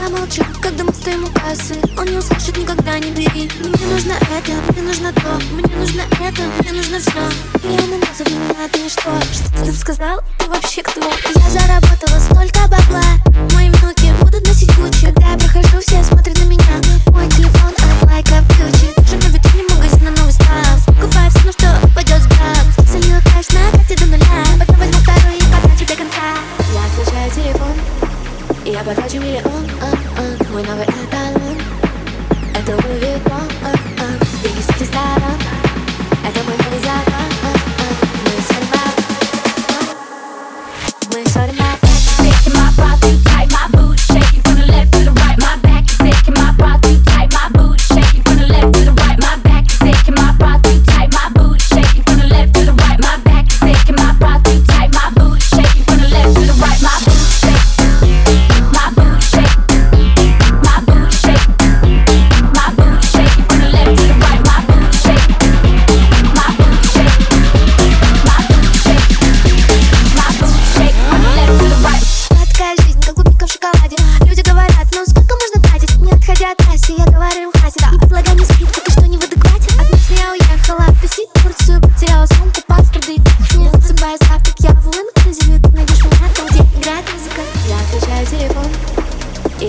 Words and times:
Я 0.00 0.08
молчу, 0.08 0.42
когда 0.62 0.82
мы 0.82 0.94
стоим 0.94 1.24
у 1.24 1.26
кассы. 1.28 1.74
Он 1.98 2.06
не 2.06 2.16
услышит 2.16 2.56
никогда, 2.56 2.98
не 2.98 3.10
бери. 3.10 3.50
Мне 3.60 3.86
нужно 3.86 4.12
это, 4.12 4.72
мне 4.72 4.82
нужно 4.82 5.12
то. 5.12 5.38
Мне 5.52 5.76
нужно 5.76 6.00
это, 6.18 6.42
мне 6.58 6.72
нужно 6.72 6.98
все 6.98 7.20
Миллионы 7.62 7.98
назов 7.98 8.26
для 8.26 8.36
меня 8.36 8.64
это 8.64 8.78
ничто 8.78 9.12
Что. 9.30 9.44
Ты 9.58 9.66
там 9.66 9.74
сказал? 9.74 10.20
Ты 10.38 10.48
вообще 10.48 10.82
кто? 10.82 11.02
Я 11.02 11.50
заработала 11.50 12.18
столько 12.18 12.60
бабла. 12.68 13.04
Мои 13.52 13.68
внуки 13.68 14.10
будут 14.22 14.46
носить 14.46 14.74
Гуччи 14.78 15.04
Когда 15.04 15.32
я 15.32 15.38
прохожу, 15.38 15.80
все 15.80 16.02
смотрят 16.02 16.38
на 16.38 16.44
меня. 16.44 16.80
Мой 17.08 17.28
телефон 17.28 17.74
от 17.76 18.10
лайков 18.10 18.48
ключи 18.56 18.94
Даже 18.96 19.16
на 19.16 19.36
витрине 19.36 19.64
магазина 19.68 20.10
новый 20.12 20.32
став 20.32 20.82
Покупаю 20.86 21.30
все, 21.30 21.44
на 21.44 21.52
что 21.52 21.86
упадет 21.86 22.20
взгляд 22.20 22.64
Залила 22.88 23.20
кэш 23.20 23.50
на 23.52 23.70
карте 23.76 23.96
до 23.96 24.06
нуля. 24.06 24.44
Потом 24.58 24.76
возьму 24.76 24.98
второй 24.98 25.36
и 25.36 25.42
потрачу 25.52 25.86
до 25.86 25.96
конца. 25.96 26.40
Я 26.72 26.86
отключаю 26.86 27.30
телефон 27.32 27.99
я 28.64 28.84
потрачу 28.84 29.16
миллион, 29.16 29.66
а, 29.80 29.90
а, 30.18 30.52
мой 30.52 30.62
новый 30.62 30.84
эталон. 30.84 31.58
Это 32.54 32.72
Луи 32.72 33.14
а, 33.24 33.40
а, 33.64 33.72
а. 33.72 34.08
деньги 34.42 34.60
с 34.60 34.80
ресторан. 34.80 35.38
Это 36.22 36.44
мой 36.44 36.56
новый 36.58 36.80
закон, 36.80 37.30
а, 37.42 37.48
а, 37.48 37.88
мы 38.24 38.32
ссорим, 38.42 38.76
мы 41.14 41.26
ссорим, 41.26 41.69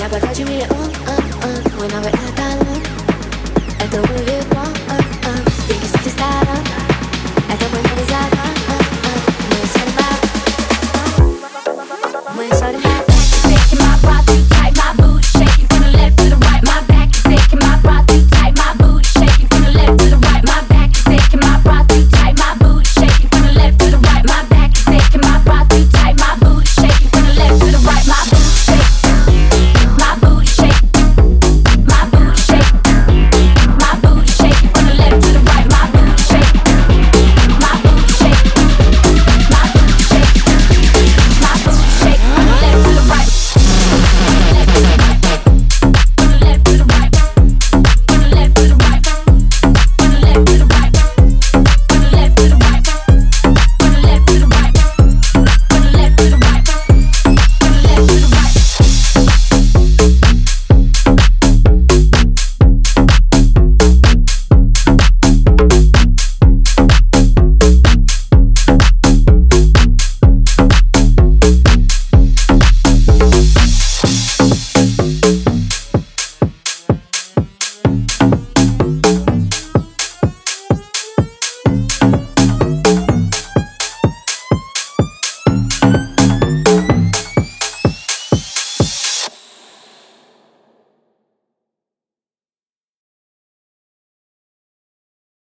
я 0.00 0.08
потрачу 0.08 0.42
миллион 0.44 0.90
а, 1.06 1.12
а, 1.44 1.78
Мой 1.78 1.88
новый 1.88 2.10
эталон 2.10 2.82
Это 3.84 4.00
Луи 4.00 4.24
Виттон 4.24 4.69